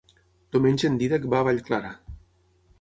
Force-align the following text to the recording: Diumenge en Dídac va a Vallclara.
Diumenge 0.55 0.89
en 0.89 0.97
Dídac 1.03 1.29
va 1.35 1.43
a 1.45 1.49
Vallclara. 1.51 1.95